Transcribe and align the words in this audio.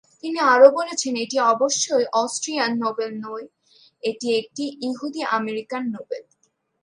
তিনি 0.23 0.39
আরও 0.53 0.67
বলেছিলেন, 0.71 1.17
এটি 1.21 1.37
অবশ্যই 1.53 2.05
"অস্ট্রিয়ান 2.13 2.71
নোবেল 2.77 3.11
নই, 3.25 3.43
এটি 4.03 4.27
একটি 4.35 4.63
ইহুদি-আমেরিকান 4.81 5.83
নোবেল"। 5.91 6.23